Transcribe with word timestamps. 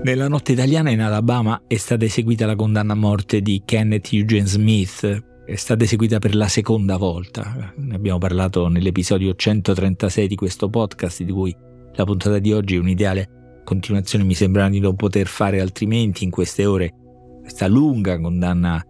Nella 0.00 0.28
notte 0.28 0.52
italiana 0.52 0.90
in 0.90 1.00
Alabama 1.00 1.62
è 1.66 1.76
stata 1.76 2.04
eseguita 2.04 2.46
la 2.46 2.54
condanna 2.54 2.92
a 2.92 2.96
morte 2.96 3.42
di 3.42 3.62
Kenneth 3.64 4.12
Eugene 4.12 4.46
Smith. 4.46 5.24
È 5.44 5.54
stata 5.56 5.84
eseguita 5.84 6.18
per 6.18 6.36
la 6.36 6.46
seconda 6.46 6.96
volta. 6.96 7.72
Ne 7.76 7.94
abbiamo 7.94 8.18
parlato 8.18 8.68
nell'episodio 8.68 9.34
136 9.34 10.28
di 10.28 10.36
questo 10.36 10.70
podcast, 10.70 11.22
di 11.24 11.32
cui 11.32 11.54
la 11.94 12.04
puntata 12.04 12.38
di 12.38 12.52
oggi 12.52 12.76
è 12.76 12.78
un'ideale 12.78 13.62
continuazione. 13.64 14.24
Mi 14.24 14.34
sembra 14.34 14.68
di 14.68 14.78
non 14.78 14.94
poter 14.94 15.26
fare 15.26 15.60
altrimenti 15.60 16.22
in 16.22 16.30
queste 16.30 16.64
ore. 16.64 16.94
Questa 17.40 17.66
lunga 17.66 18.18
condanna 18.20 18.82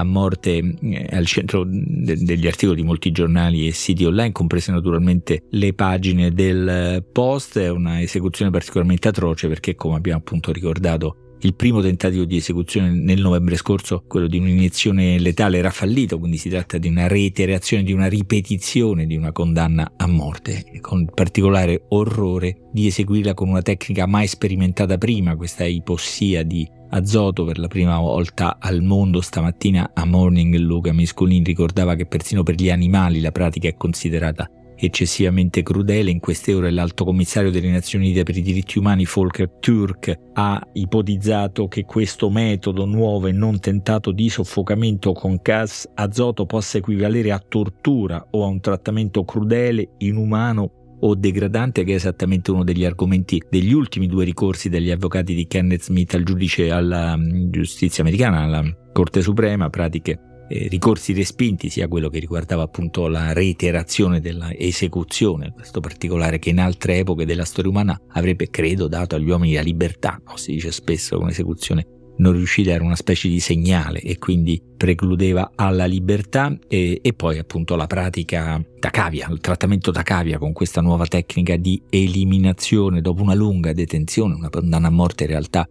a 0.00 0.04
morte 0.04 0.56
eh, 0.56 1.06
al 1.10 1.26
centro 1.26 1.64
de- 1.66 2.16
degli 2.16 2.46
articoli 2.46 2.80
di 2.80 2.86
molti 2.86 3.12
giornali 3.12 3.66
e 3.66 3.72
siti 3.72 4.04
online, 4.04 4.32
comprese 4.32 4.72
naturalmente 4.72 5.44
le 5.50 5.72
pagine 5.74 6.32
del 6.32 7.04
post. 7.12 7.58
È 7.58 7.68
una 7.68 8.00
esecuzione 8.00 8.50
particolarmente 8.50 9.08
atroce 9.08 9.48
perché, 9.48 9.74
come 9.74 9.96
abbiamo 9.96 10.18
appunto 10.18 10.52
ricordato, 10.52 11.29
il 11.42 11.54
primo 11.54 11.80
tentativo 11.80 12.24
di 12.24 12.36
esecuzione 12.36 12.90
nel 12.90 13.20
novembre 13.20 13.56
scorso, 13.56 14.04
quello 14.06 14.26
di 14.26 14.38
un'iniezione 14.38 15.18
letale, 15.18 15.58
era 15.58 15.70
fallito, 15.70 16.18
quindi 16.18 16.36
si 16.36 16.48
tratta 16.48 16.78
di 16.78 16.88
una 16.88 17.06
reiterazione, 17.06 17.82
di 17.82 17.92
una 17.92 18.06
ripetizione 18.06 19.06
di 19.06 19.16
una 19.16 19.32
condanna 19.32 19.92
a 19.96 20.06
morte, 20.06 20.64
con 20.80 21.06
particolare 21.06 21.84
orrore 21.88 22.68
di 22.72 22.86
eseguirla 22.86 23.34
con 23.34 23.48
una 23.48 23.62
tecnica 23.62 24.06
mai 24.06 24.26
sperimentata 24.26 24.98
prima, 24.98 25.36
questa 25.36 25.64
ipossia 25.64 26.42
di 26.42 26.68
azoto 26.90 27.44
per 27.44 27.58
la 27.58 27.68
prima 27.68 27.98
volta 27.98 28.58
al 28.58 28.82
mondo. 28.82 29.20
Stamattina 29.20 29.92
a 29.94 30.04
Morning 30.04 30.54
Luca 30.56 30.92
Miscolin 30.92 31.44
ricordava 31.44 31.94
che 31.94 32.06
persino 32.06 32.42
per 32.42 32.56
gli 32.56 32.70
animali 32.70 33.20
la 33.20 33.32
pratica 33.32 33.68
è 33.68 33.76
considerata 33.76 34.50
eccessivamente 34.80 35.62
crudele. 35.62 36.10
In 36.10 36.20
queste 36.20 36.54
ore 36.54 36.70
l'alto 36.70 37.04
commissario 37.04 37.50
delle 37.50 37.70
Nazioni 37.70 38.06
Unite 38.06 38.22
per 38.22 38.36
i 38.36 38.42
diritti 38.42 38.78
umani 38.78 39.06
Volker 39.12 39.50
Turk 39.60 40.12
ha 40.34 40.60
ipotizzato 40.72 41.68
che 41.68 41.84
questo 41.84 42.30
metodo 42.30 42.84
nuovo 42.86 43.26
e 43.26 43.32
non 43.32 43.60
tentato 43.60 44.12
di 44.12 44.28
soffocamento 44.28 45.12
con 45.12 45.38
gas 45.42 45.88
azoto 45.94 46.46
possa 46.46 46.78
equivalere 46.78 47.32
a 47.32 47.42
tortura 47.46 48.26
o 48.30 48.44
a 48.44 48.46
un 48.46 48.60
trattamento 48.60 49.24
crudele, 49.24 49.90
inumano 49.98 50.72
o 51.00 51.14
degradante, 51.14 51.84
che 51.84 51.92
è 51.92 51.94
esattamente 51.94 52.50
uno 52.50 52.64
degli 52.64 52.84
argomenti 52.84 53.42
degli 53.48 53.72
ultimi 53.72 54.06
due 54.06 54.24
ricorsi 54.24 54.68
degli 54.68 54.90
avvocati 54.90 55.34
di 55.34 55.46
Kenneth 55.46 55.84
Smith 55.84 56.14
al 56.14 56.24
giudice 56.24 56.70
alla 56.70 57.16
mm, 57.16 57.50
giustizia 57.50 58.02
americana, 58.02 58.40
alla 58.40 58.62
Corte 58.92 59.22
Suprema, 59.22 59.70
pratiche 59.70 60.29
eh, 60.50 60.66
ricorsi 60.68 61.12
respinti, 61.12 61.70
sia 61.70 61.86
quello 61.86 62.08
che 62.08 62.18
riguardava 62.18 62.64
appunto 62.64 63.06
la 63.06 63.32
reiterazione 63.32 64.20
dell'esecuzione, 64.20 65.52
questo 65.52 65.78
particolare 65.78 66.40
che 66.40 66.50
in 66.50 66.58
altre 66.58 66.98
epoche 66.98 67.24
della 67.24 67.44
storia 67.44 67.70
umana 67.70 68.00
avrebbe, 68.08 68.50
credo, 68.50 68.88
dato 68.88 69.14
agli 69.14 69.30
uomini 69.30 69.54
la 69.54 69.62
libertà, 69.62 70.20
no? 70.26 70.36
si 70.36 70.52
dice 70.52 70.72
spesso 70.72 71.16
che 71.16 71.22
un'esecuzione 71.22 71.86
non 72.16 72.32
riuscita 72.32 72.72
era 72.72 72.84
una 72.84 72.96
specie 72.96 73.28
di 73.28 73.40
segnale 73.40 74.00
e 74.00 74.18
quindi 74.18 74.60
precludeva 74.76 75.52
alla 75.54 75.86
libertà 75.86 76.54
e, 76.68 76.98
e, 77.00 77.12
poi 77.14 77.38
appunto 77.38 77.76
la 77.76 77.86
pratica 77.86 78.62
da 78.78 78.90
cavia, 78.90 79.28
il 79.30 79.40
trattamento 79.40 79.90
da 79.90 80.02
cavia 80.02 80.36
con 80.36 80.52
questa 80.52 80.80
nuova 80.80 81.06
tecnica 81.06 81.56
di 81.56 81.80
eliminazione 81.88 83.00
dopo 83.00 83.22
una 83.22 83.34
lunga 83.34 83.72
detenzione, 83.72 84.34
una 84.34 84.50
condanna 84.50 84.88
a 84.88 84.90
morte 84.90 85.24
in 85.24 85.30
realtà 85.30 85.66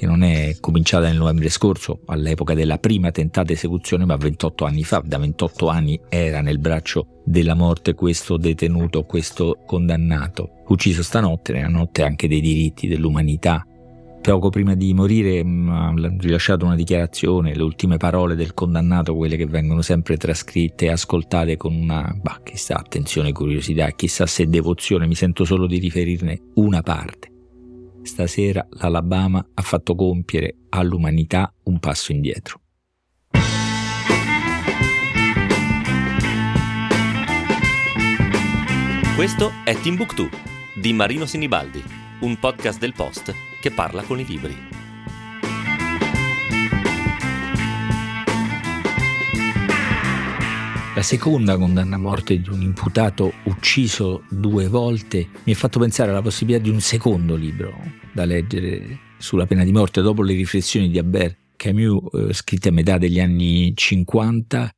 che 0.00 0.06
non 0.06 0.22
è 0.22 0.56
cominciata 0.60 1.08
nel 1.08 1.18
novembre 1.18 1.50
scorso, 1.50 2.00
all'epoca 2.06 2.54
della 2.54 2.78
prima 2.78 3.10
tentata 3.10 3.52
esecuzione, 3.52 4.06
ma 4.06 4.16
28 4.16 4.64
anni 4.64 4.82
fa, 4.82 5.02
da 5.04 5.18
28 5.18 5.68
anni 5.68 6.00
era 6.08 6.40
nel 6.40 6.58
braccio 6.58 7.20
della 7.22 7.54
morte 7.54 7.92
questo 7.92 8.38
detenuto, 8.38 9.02
questo 9.04 9.58
condannato, 9.66 10.62
ucciso 10.68 11.02
stanotte, 11.02 11.52
nella 11.52 11.68
notte 11.68 12.02
anche 12.02 12.28
dei 12.28 12.40
diritti 12.40 12.88
dell'umanità, 12.88 13.62
Poco 14.22 14.50
prima 14.50 14.74
di 14.74 14.92
morire 14.92 15.42
mm, 15.42 15.68
ha 15.68 15.94
rilasciato 16.18 16.64
una 16.64 16.76
dichiarazione, 16.76 17.54
le 17.54 17.62
ultime 17.62 17.96
parole 17.96 18.34
del 18.36 18.52
condannato, 18.52 19.14
quelle 19.14 19.36
che 19.36 19.46
vengono 19.46 19.82
sempre 19.82 20.16
trascritte 20.16 20.86
e 20.86 20.90
ascoltate 20.90 21.56
con 21.58 21.74
una, 21.74 22.14
bah, 22.20 22.40
chissà, 22.42 22.76
attenzione, 22.76 23.32
curiosità, 23.32 23.90
chissà 23.90 24.26
se 24.26 24.46
devozione, 24.46 25.06
mi 25.06 25.14
sento 25.14 25.44
solo 25.44 25.66
di 25.66 25.78
riferirne 25.78 26.40
una 26.54 26.82
parte. 26.82 27.30
Stasera 28.02 28.66
l'Alabama 28.70 29.46
ha 29.54 29.62
fatto 29.62 29.94
compiere 29.94 30.56
all'umanità 30.70 31.52
un 31.64 31.78
passo 31.78 32.12
indietro. 32.12 32.60
Questo 39.14 39.50
è 39.64 39.74
Timbuktu 39.78 40.28
di 40.80 40.94
Marino 40.94 41.26
Sinibaldi, 41.26 41.82
un 42.20 42.38
podcast 42.38 42.78
del 42.78 42.94
Post 42.94 43.34
che 43.60 43.70
parla 43.70 44.02
con 44.02 44.18
i 44.18 44.24
libri. 44.24 44.56
La 50.92 51.02
seconda 51.02 51.56
condanna 51.56 51.94
a 51.94 51.98
morte 51.98 52.40
di 52.40 52.48
un 52.48 52.62
imputato 52.62 53.32
ucciso 53.44 54.24
due 54.28 54.66
volte 54.66 55.28
mi 55.44 55.52
ha 55.52 55.54
fatto 55.54 55.78
pensare 55.78 56.10
alla 56.10 56.20
possibilità 56.20 56.64
di 56.64 56.68
un 56.68 56.80
secondo 56.80 57.36
libro 57.36 57.72
da 58.12 58.24
leggere 58.24 58.98
sulla 59.16 59.46
pena 59.46 59.62
di 59.62 59.70
morte 59.70 60.02
dopo 60.02 60.22
le 60.22 60.34
riflessioni 60.34 60.90
di 60.90 60.98
Albert 60.98 61.36
Camus 61.56 62.12
eh, 62.12 62.32
scritte 62.32 62.70
a 62.70 62.72
metà 62.72 62.98
degli 62.98 63.20
anni 63.20 63.72
50, 63.72 64.70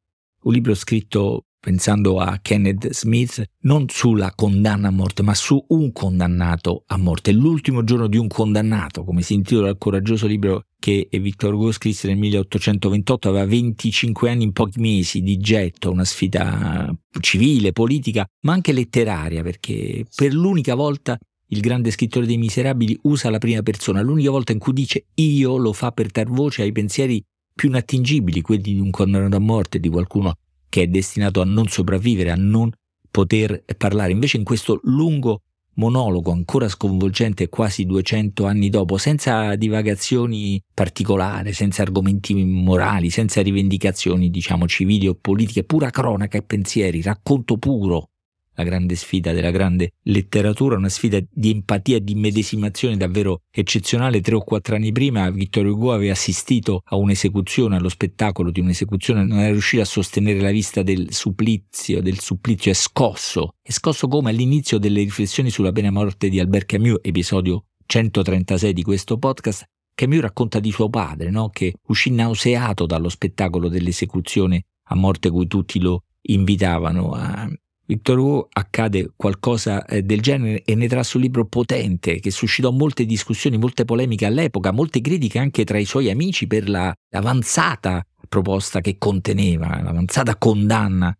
un 0.43 0.53
libro 0.53 0.75
scritto 0.75 1.45
pensando 1.63 2.19
a 2.19 2.41
Kenneth 2.43 2.91
Smith, 2.91 3.41
non 3.61 3.85
sulla 3.89 4.33
condanna 4.35 4.89
a 4.89 4.91
morte, 4.91 5.23
ma 5.23 5.33
su 5.33 5.65
un 5.69 5.93
condannato 5.93 6.83
a 6.89 6.97
morte. 6.97 7.31
L'ultimo 7.31 7.85
giorno 7.85 8.09
di 8.09 8.17
un 8.17 8.27
condannato, 8.27 9.05
come 9.05 9.23
si 9.23 9.35
intitola 9.35 9.69
il 9.69 9.79
coraggioso 9.79 10.27
libro 10.27 10.65
che 10.81 11.09
Victor 11.09 11.55
Hugo 11.55 11.71
scrisse 11.71 12.09
nel 12.09 12.17
1828, 12.17 13.29
aveva 13.29 13.47
25 13.47 14.29
anni 14.29 14.43
in 14.43 14.53
pochi 14.53 14.81
mesi 14.81 15.23
di 15.23 15.39
getto, 15.39 15.93
una 15.93 16.05
sfida 16.05 16.93
civile, 17.21 17.71
politica, 17.71 18.27
ma 18.41 18.55
anche 18.55 18.73
letteraria, 18.73 19.45
perché 19.45 20.05
per 20.17 20.35
l'unica 20.35 20.75
volta 20.75 21.17
il 21.47 21.61
grande 21.61 21.93
scrittore 21.93 22.27
dei 22.27 22.39
Miserabili 22.39 22.99
usa 23.03 23.31
la 23.31 23.39
prima 23.39 23.63
persona, 23.63 24.03
l'unica 24.03 24.31
volta 24.31 24.51
in 24.51 24.59
cui 24.59 24.73
dice 24.73 25.05
io 25.15 25.57
lo 25.59 25.73
fa 25.73 25.93
per 25.93 26.09
dar 26.09 26.27
voce 26.27 26.63
ai 26.63 26.73
pensieri 26.73 27.23
più 27.55 27.69
inattingibili, 27.69 28.41
quelli 28.41 28.75
di 28.75 28.81
un 28.81 28.91
condannato 28.91 29.37
a 29.37 29.41
morte, 29.41 29.79
di 29.79 29.89
qualcuno 29.89 30.35
che 30.73 30.85
è 30.85 30.87
destinato 30.87 31.43
a 31.43 31.45
non 31.45 31.69
sopravvivere, 31.69 32.31
a 32.31 32.35
non 32.35 32.73
poter 33.11 33.63
parlare. 33.77 34.13
Invece 34.13 34.39
in 34.39 34.43
questo 34.43 34.81
lungo 34.85 35.43
monologo 35.75 36.33
ancora 36.33 36.67
sconvolgente 36.67 37.51
quasi 37.51 37.85
200 37.85 38.47
anni 38.47 38.71
dopo, 38.71 38.97
senza 38.97 39.55
divagazioni 39.57 40.59
particolari, 40.73 41.53
senza 41.53 41.83
argomenti 41.83 42.33
morali, 42.43 43.11
senza 43.11 43.43
rivendicazioni, 43.43 44.31
diciamo, 44.31 44.67
civili 44.67 45.09
o 45.09 45.15
politiche, 45.21 45.65
pura 45.65 45.91
cronaca 45.91 46.39
e 46.39 46.43
pensieri, 46.43 47.03
racconto 47.03 47.59
puro 47.59 48.12
la 48.55 48.65
grande 48.65 48.95
sfida 48.95 49.33
della 49.33 49.51
grande 49.51 49.93
letteratura, 50.03 50.77
una 50.77 50.89
sfida 50.89 51.19
di 51.31 51.51
empatia 51.51 51.99
di 51.99 52.15
medesimazione 52.15 52.97
davvero 52.97 53.43
eccezionale. 53.51 54.21
Tre 54.21 54.35
o 54.35 54.45
quattro 54.45 54.75
anni 54.75 54.93
prima 54.93 55.31
Vittorio 55.31 55.73
Hugo 55.73 55.93
aveva 55.93 56.13
assistito 56.13 56.83
a 56.85 56.97
un'esecuzione, 56.97 57.77
allo 57.77 57.89
spettacolo 57.89 58.51
di 58.51 58.61
un'esecuzione, 58.61 59.25
non 59.25 59.39
era 59.39 59.53
riuscito 59.53 59.83
a 59.83 59.87
sostenere 59.87 60.41
la 60.41 60.51
vista 60.51 60.83
del 60.83 61.13
supplizio, 61.13 62.03
del 62.03 62.19
supplizio 62.19 62.71
è 62.71 62.75
scosso, 62.75 63.55
è 63.63 63.71
scosso 63.71 64.09
come 64.09 64.31
all'inizio 64.31 64.79
delle 64.79 65.03
riflessioni 65.03 65.51
sulla 65.51 65.73
pena 65.73 65.91
morte 65.91 66.29
di 66.29 66.41
Albert 66.41 66.67
Camus, 66.67 66.99
episodio 67.03 67.65
136 67.87 68.73
di 68.73 68.83
questo 68.83 69.19
podcast, 69.19 69.65
Camus 69.95 70.21
racconta 70.21 70.61
di 70.61 70.71
suo 70.71 70.89
padre, 70.89 71.31
no? 71.31 71.51
che 71.51 71.75
uscì 71.89 72.11
nauseato 72.11 72.87
dallo 72.87 73.09
spettacolo 73.09 73.69
dell'esecuzione 73.69 74.65
a 74.85 74.95
morte 74.95 75.31
cui 75.31 75.47
tutti 75.47 75.81
lo 75.81 76.05
invitavano 76.23 77.13
a, 77.13 77.49
Victor 77.85 78.19
Hugo 78.19 78.49
accade 78.51 79.13
qualcosa 79.17 79.85
eh, 79.85 80.03
del 80.03 80.21
genere 80.21 80.63
e 80.65 80.75
ne 80.75 80.89
trasse 80.89 81.17
un 81.17 81.23
libro 81.25 81.47
potente 81.47 82.21
che 82.21 82.31
suscitò 82.31 82.71
molte 82.71 83.05
discussioni, 83.05 83.59
molte 83.59 83.85
polemiche 83.85 84.27
all'epoca, 84.27 84.71
molte 84.71 85.01
critiche 85.01 85.39
anche 85.39 85.65
tra 85.65 85.79
i 85.79 85.85
suoi 85.85 86.11
amici 86.11 86.47
per 86.47 86.69
la 86.69 86.95
avanzata 87.11 88.07
proposta 88.29 88.81
che 88.81 88.97
conteneva, 88.99 89.83
l'avanzata 89.83 90.37
condanna 90.37 91.15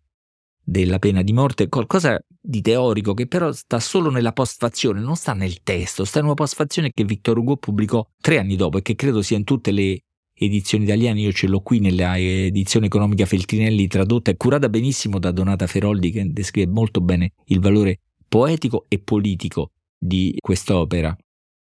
della 0.63 0.97
pena 0.97 1.21
di 1.21 1.33
morte, 1.33 1.67
qualcosa 1.67 2.19
di 2.39 2.61
teorico 2.61 3.13
che 3.13 3.27
però 3.27 3.51
sta 3.51 3.79
solo 3.79 4.09
nella 4.09 4.31
postfazione, 4.31 5.01
non 5.01 5.15
sta 5.15 5.33
nel 5.33 5.61
testo, 5.61 6.05
sta 6.05 6.19
in 6.19 6.25
una 6.25 6.33
postfazione 6.33 6.91
che 6.93 7.03
Victor 7.03 7.37
Hugo 7.37 7.57
pubblicò 7.57 8.05
tre 8.19 8.39
anni 8.39 8.55
dopo 8.55 8.77
e 8.77 8.81
che 8.81 8.95
credo 8.95 9.21
sia 9.21 9.37
in 9.37 9.43
tutte 9.43 9.71
le 9.71 10.03
edizioni 10.45 10.83
italiane, 10.83 11.21
io 11.21 11.31
ce 11.31 11.47
l'ho 11.47 11.61
qui 11.61 11.79
nella 11.79 12.17
edizione 12.17 12.87
economica 12.87 13.25
Feltrinelli 13.25 13.87
tradotta 13.87 14.31
e 14.31 14.37
curata 14.37 14.69
benissimo 14.69 15.19
da 15.19 15.31
Donata 15.31 15.67
Feroldi 15.67 16.11
che 16.11 16.31
descrive 16.31 16.71
molto 16.71 17.01
bene 17.01 17.33
il 17.45 17.59
valore 17.59 17.99
poetico 18.27 18.85
e 18.87 18.99
politico 18.99 19.71
di 19.97 20.35
quest'opera. 20.39 21.15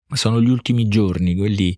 Ma 0.08 0.16
sono 0.16 0.40
gli 0.40 0.48
ultimi 0.48 0.88
giorni, 0.88 1.34
quelli 1.34 1.76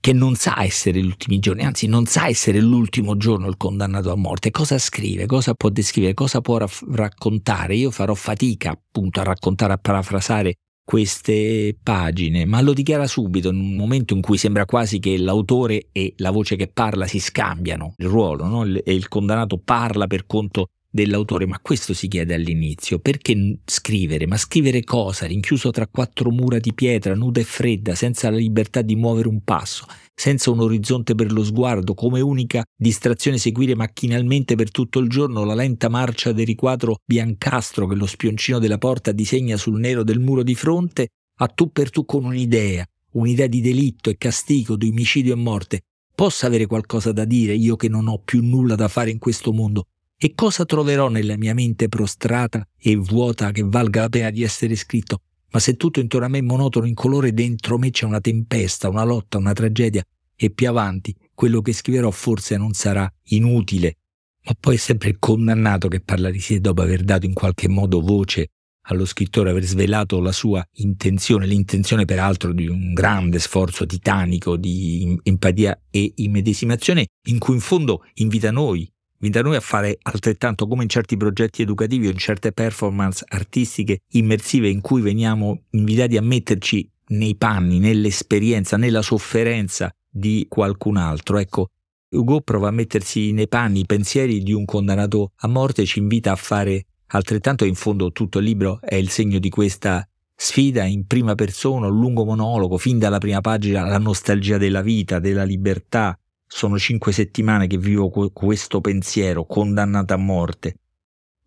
che 0.00 0.12
non 0.12 0.36
sa 0.36 0.62
essere 0.62 1.00
gli 1.00 1.06
ultimi 1.06 1.38
giorni, 1.38 1.64
anzi 1.64 1.86
non 1.86 2.06
sa 2.06 2.28
essere 2.28 2.60
l'ultimo 2.60 3.16
giorno 3.16 3.48
il 3.48 3.56
condannato 3.56 4.12
a 4.12 4.16
morte. 4.16 4.50
Cosa 4.50 4.78
scrive? 4.78 5.26
Cosa 5.26 5.54
può 5.54 5.68
descrivere? 5.68 6.14
Cosa 6.14 6.40
può 6.40 6.58
raff- 6.58 6.84
raccontare? 6.92 7.74
Io 7.74 7.90
farò 7.90 8.14
fatica 8.14 8.70
appunto 8.70 9.20
a 9.20 9.24
raccontare, 9.24 9.72
a 9.72 9.78
parafrasare 9.78 10.58
queste 10.86 11.76
pagine, 11.82 12.44
ma 12.44 12.60
lo 12.60 12.72
dichiara 12.72 13.08
subito 13.08 13.48
in 13.48 13.56
un 13.56 13.74
momento 13.74 14.14
in 14.14 14.20
cui 14.20 14.38
sembra 14.38 14.66
quasi 14.66 15.00
che 15.00 15.18
l'autore 15.18 15.88
e 15.90 16.14
la 16.18 16.30
voce 16.30 16.54
che 16.54 16.68
parla 16.68 17.08
si 17.08 17.18
scambiano 17.18 17.94
il 17.96 18.06
ruolo, 18.06 18.46
no? 18.46 18.64
e 18.64 18.94
il 18.94 19.08
condannato 19.08 19.58
parla 19.58 20.06
per 20.06 20.26
conto 20.26 20.68
dell'autore, 20.96 21.46
ma 21.46 21.60
questo 21.60 21.94
si 21.94 22.08
chiede 22.08 22.34
all'inizio, 22.34 22.98
perché 22.98 23.58
scrivere? 23.64 24.26
Ma 24.26 24.36
scrivere 24.36 24.82
cosa? 24.82 25.26
Rinchiuso 25.26 25.70
tra 25.70 25.86
quattro 25.86 26.30
mura 26.30 26.58
di 26.58 26.74
pietra, 26.74 27.14
nuda 27.14 27.38
e 27.38 27.44
fredda, 27.44 27.94
senza 27.94 28.28
la 28.30 28.38
libertà 28.38 28.82
di 28.82 28.96
muovere 28.96 29.28
un 29.28 29.42
passo, 29.44 29.86
senza 30.12 30.50
un 30.50 30.60
orizzonte 30.60 31.14
per 31.14 31.30
lo 31.30 31.44
sguardo, 31.44 31.94
come 31.94 32.20
unica 32.20 32.64
distrazione 32.76 33.38
seguire 33.38 33.76
macchinalmente 33.76 34.56
per 34.56 34.72
tutto 34.72 34.98
il 34.98 35.08
giorno 35.08 35.44
la 35.44 35.54
lenta 35.54 35.88
marcia 35.88 36.32
del 36.32 36.46
riquadro 36.46 36.96
biancastro 37.04 37.86
che 37.86 37.94
lo 37.94 38.06
spioncino 38.06 38.58
della 38.58 38.78
porta 38.78 39.12
disegna 39.12 39.56
sul 39.56 39.78
nero 39.78 40.02
del 40.02 40.18
muro 40.18 40.42
di 40.42 40.54
fronte, 40.56 41.08
a 41.38 41.46
tu 41.46 41.70
per 41.70 41.90
tu 41.90 42.04
con 42.04 42.24
un'idea, 42.24 42.84
un'idea 43.12 43.46
di 43.46 43.60
delitto 43.60 44.10
e 44.10 44.16
castigo, 44.16 44.74
di 44.76 44.88
omicidio 44.88 45.34
e 45.34 45.36
morte. 45.36 45.80
Posso 46.14 46.46
avere 46.46 46.64
qualcosa 46.64 47.12
da 47.12 47.26
dire 47.26 47.54
io 47.54 47.76
che 47.76 47.90
non 47.90 48.08
ho 48.08 48.18
più 48.24 48.42
nulla 48.42 48.74
da 48.74 48.88
fare 48.88 49.10
in 49.10 49.18
questo 49.18 49.52
mondo? 49.52 49.88
E 50.18 50.32
cosa 50.34 50.64
troverò 50.64 51.10
nella 51.10 51.36
mia 51.36 51.52
mente 51.52 51.88
prostrata 51.88 52.66
e 52.78 52.96
vuota 52.96 53.50
che 53.50 53.62
valga 53.62 54.00
la 54.00 54.08
pena 54.08 54.30
di 54.30 54.42
essere 54.42 54.74
scritto? 54.74 55.20
Ma 55.50 55.58
se 55.58 55.76
tutto 55.76 56.00
intorno 56.00 56.24
a 56.24 56.30
me 56.30 56.38
è 56.38 56.40
monotono 56.40 56.86
in 56.86 56.94
colore, 56.94 57.34
dentro 57.34 57.76
me 57.76 57.90
c'è 57.90 58.06
una 58.06 58.22
tempesta, 58.22 58.88
una 58.88 59.04
lotta, 59.04 59.36
una 59.36 59.52
tragedia, 59.52 60.02
e 60.34 60.50
più 60.50 60.70
avanti 60.70 61.14
quello 61.34 61.60
che 61.60 61.74
scriverò 61.74 62.10
forse 62.10 62.56
non 62.56 62.72
sarà 62.72 63.06
inutile. 63.24 63.98
Ma 64.46 64.54
poi 64.58 64.76
è 64.76 64.78
sempre 64.78 65.10
il 65.10 65.18
condannato 65.18 65.88
che 65.88 66.00
parla 66.00 66.30
di 66.30 66.40
sé 66.40 66.60
dopo 66.60 66.80
aver 66.80 67.02
dato 67.02 67.26
in 67.26 67.34
qualche 67.34 67.68
modo 67.68 68.00
voce 68.00 68.52
allo 68.88 69.04
scrittore, 69.04 69.50
aver 69.50 69.64
svelato 69.64 70.18
la 70.20 70.32
sua 70.32 70.66
intenzione, 70.76 71.44
l'intenzione 71.44 72.06
peraltro 72.06 72.54
di 72.54 72.68
un 72.68 72.94
grande 72.94 73.38
sforzo 73.38 73.84
titanico 73.84 74.56
di 74.56 75.18
empatia 75.24 75.78
e 75.90 76.12
immedesimazione, 76.16 77.06
in 77.26 77.38
cui 77.38 77.54
in 77.54 77.60
fondo 77.60 78.02
invita 78.14 78.50
noi 78.50 78.90
invita 79.20 79.42
noi 79.42 79.56
a 79.56 79.60
fare 79.60 79.98
altrettanto 80.02 80.66
come 80.66 80.82
in 80.82 80.88
certi 80.88 81.16
progetti 81.16 81.62
educativi 81.62 82.06
o 82.06 82.10
in 82.10 82.18
certe 82.18 82.52
performance 82.52 83.24
artistiche 83.28 84.00
immersive 84.10 84.68
in 84.68 84.80
cui 84.80 85.00
veniamo 85.00 85.62
invitati 85.70 86.16
a 86.16 86.22
metterci 86.22 86.88
nei 87.08 87.36
panni, 87.36 87.78
nell'esperienza, 87.78 88.76
nella 88.76 89.02
sofferenza 89.02 89.94
di 90.08 90.46
qualcun 90.48 90.96
altro. 90.96 91.38
Ecco, 91.38 91.70
Hugo 92.10 92.40
prova 92.40 92.68
a 92.68 92.72
mettersi 92.72 93.32
nei 93.32 93.48
panni, 93.48 93.80
i 93.80 93.86
pensieri 93.86 94.42
di 94.42 94.52
un 94.52 94.64
condannato 94.64 95.32
a 95.36 95.48
morte, 95.48 95.84
ci 95.84 95.98
invita 95.98 96.32
a 96.32 96.36
fare 96.36 96.86
altrettanto 97.08 97.64
e 97.64 97.68
in 97.68 97.74
fondo 97.74 98.10
tutto 98.12 98.38
il 98.38 98.44
libro 98.44 98.80
è 98.80 98.94
il 98.94 99.10
segno 99.10 99.38
di 99.38 99.48
questa 99.48 100.06
sfida 100.34 100.84
in 100.84 101.06
prima 101.06 101.34
persona, 101.34 101.86
un 101.86 101.98
lungo 101.98 102.24
monologo, 102.24 102.78
fin 102.78 102.98
dalla 102.98 103.18
prima 103.18 103.40
pagina, 103.40 103.84
la 103.86 103.98
nostalgia 103.98 104.58
della 104.58 104.82
vita, 104.82 105.18
della 105.18 105.44
libertà, 105.44 106.18
sono 106.46 106.78
cinque 106.78 107.12
settimane 107.12 107.66
che 107.66 107.78
vivo 107.78 108.08
questo 108.10 108.80
pensiero, 108.80 109.44
condannato 109.44 110.14
a 110.14 110.16
morte. 110.16 110.76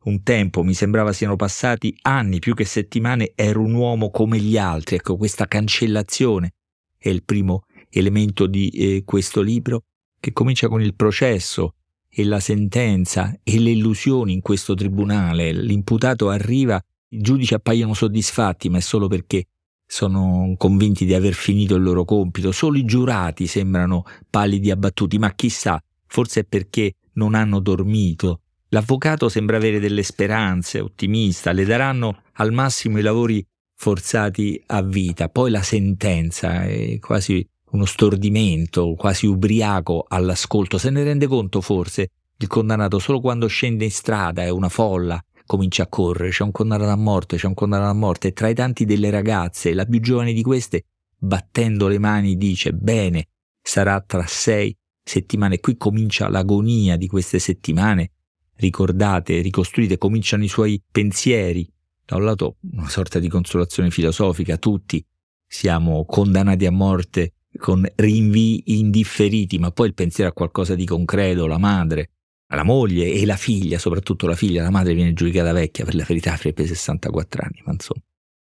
Un 0.01 0.23
tempo 0.23 0.63
mi 0.63 0.73
sembrava 0.73 1.13
siano 1.13 1.35
passati 1.35 1.97
anni 2.01 2.39
più 2.39 2.53
che 2.53 2.65
settimane, 2.65 3.33
ero 3.35 3.61
un 3.61 3.73
uomo 3.73 4.11
come 4.11 4.39
gli 4.39 4.57
altri. 4.57 4.95
Ecco, 4.95 5.17
questa 5.17 5.45
cancellazione 5.45 6.53
è 6.97 7.09
il 7.09 7.23
primo 7.23 7.63
elemento 7.89 8.45
di 8.45 8.69
eh, 8.69 9.03
questo 9.05 9.41
libro 9.41 9.83
che 10.19 10.31
comincia 10.31 10.67
con 10.67 10.81
il 10.81 10.95
processo 10.95 11.75
e 12.09 12.23
la 12.23 12.39
sentenza 12.39 13.37
e 13.43 13.59
le 13.59 13.71
illusioni 13.71 14.33
in 14.33 14.41
questo 14.41 14.73
tribunale. 14.73 15.51
L'imputato 15.53 16.29
arriva, 16.29 16.81
i 17.09 17.19
giudici 17.19 17.53
appaiono 17.53 17.93
soddisfatti, 17.93 18.69
ma 18.69 18.77
è 18.77 18.81
solo 18.81 19.07
perché 19.07 19.45
sono 19.91 20.53
convinti 20.55 21.03
di 21.03 21.15
aver 21.15 21.33
finito 21.33 21.73
il 21.73 21.81
loro 21.81 22.05
compito, 22.05 22.51
solo 22.51 22.77
i 22.77 22.85
giurati 22.85 23.47
sembrano 23.47 24.03
pallidi 24.29 24.69
abbattuti, 24.69 25.17
ma 25.17 25.33
chissà, 25.33 25.81
forse 26.05 26.41
è 26.41 26.43
perché 26.43 26.93
non 27.13 27.33
hanno 27.33 27.59
dormito. 27.59 28.41
L'avvocato 28.69 29.29
sembra 29.29 29.57
avere 29.57 29.79
delle 29.79 30.03
speranze, 30.03 30.79
ottimista, 30.79 31.53
le 31.53 31.65
daranno 31.65 32.21
al 32.33 32.53
massimo 32.53 32.99
i 32.99 33.01
lavori 33.01 33.43
forzati 33.73 34.61
a 34.67 34.83
vita, 34.83 35.27
poi 35.27 35.49
la 35.49 35.63
sentenza 35.63 36.65
è 36.65 36.99
quasi 36.99 37.43
uno 37.71 37.85
stordimento, 37.85 38.93
quasi 38.95 39.25
ubriaco 39.25 40.05
all'ascolto, 40.07 40.77
se 40.77 40.91
ne 40.91 41.03
rende 41.03 41.25
conto 41.25 41.61
forse 41.61 42.11
il 42.37 42.47
condannato 42.47 42.99
solo 42.99 43.19
quando 43.19 43.47
scende 43.47 43.85
in 43.85 43.91
strada, 43.91 44.43
è 44.43 44.49
una 44.49 44.69
folla, 44.69 45.19
comincia 45.49 45.81
a 45.81 45.87
correre, 45.87 46.29
c'è 46.29 46.43
un 46.43 46.51
condannato 46.51 46.91
a 46.91 46.95
morte, 46.95 47.35
c'è 47.35 47.47
un 47.47 47.55
condannato 47.55 47.89
a 47.89 47.95
morte, 47.95 48.27
e 48.27 48.33
tra 48.33 48.49
i 48.49 48.53
tanti 48.53 48.85
delle 48.85 49.09
ragazze, 49.09 49.73
la 49.73 49.83
più 49.85 49.99
giovane 49.99 50.31
di 50.31 50.43
queste, 50.43 50.85
battendo 51.17 51.87
le 51.87 51.97
mani, 51.97 52.37
dice, 52.37 52.71
bene, 52.71 53.29
sarà 53.59 53.99
tra 53.99 54.27
sei 54.27 54.77
settimane. 55.03 55.59
Qui 55.59 55.75
comincia 55.75 56.29
l'agonia 56.29 56.97
di 56.97 57.07
queste 57.07 57.39
settimane, 57.39 58.11
ricordate, 58.57 59.41
ricostruite, 59.41 59.97
cominciano 59.97 60.43
i 60.43 60.47
suoi 60.47 60.79
pensieri. 60.91 61.67
Da 62.05 62.17
un 62.17 62.25
lato 62.25 62.57
una 62.73 62.87
sorta 62.87 63.17
di 63.17 63.27
consolazione 63.27 63.89
filosofica, 63.89 64.57
tutti 64.57 65.03
siamo 65.47 66.05
condannati 66.05 66.67
a 66.67 66.71
morte 66.71 67.33
con 67.57 67.91
rinvii 67.95 68.77
indifferiti, 68.77 69.57
ma 69.57 69.71
poi 69.71 69.87
il 69.87 69.95
pensiero 69.95 70.29
a 70.29 70.33
qualcosa 70.33 70.75
di 70.75 70.85
concreto, 70.85 71.47
la 71.47 71.57
madre, 71.57 72.11
la 72.55 72.63
moglie 72.63 73.11
e 73.11 73.25
la 73.25 73.35
figlia, 73.35 73.77
soprattutto 73.77 74.25
la 74.27 74.35
figlia, 74.35 74.63
la 74.63 74.71
madre 74.71 74.93
viene 74.93 75.13
giudicata 75.13 75.51
vecchia, 75.51 75.85
per 75.85 75.95
la 75.95 76.05
verità 76.07 76.33
avrebbe 76.33 76.65
64 76.65 77.43
anni, 77.43 77.61
ma 77.65 77.73
insomma. 77.73 78.01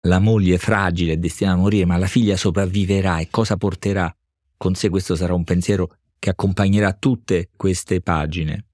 La 0.05 0.19
moglie 0.19 0.55
è 0.55 0.59
fragile, 0.59 1.13
è 1.13 1.17
destinata 1.19 1.57
a 1.57 1.61
morire, 1.61 1.85
ma 1.85 1.99
la 1.99 2.07
figlia 2.07 2.37
sopravviverà 2.37 3.19
e 3.19 3.29
cosa 3.31 3.59
porterà 3.59 4.15
con 4.57 4.75
sé? 4.75 4.89
Questo 4.89 5.15
sarà 5.15 5.35
un 5.35 5.45
pensiero 5.45 5.97
che 6.19 6.31
accompagnerà 6.31 6.95
tutte 6.95 7.51
queste 7.55 8.01
pagine. 8.01 8.65